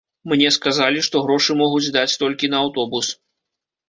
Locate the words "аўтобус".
2.65-3.11